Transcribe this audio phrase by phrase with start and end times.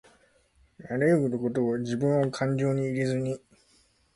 [0.89, 3.39] あらゆることをじぶんをかんじょうに入れずに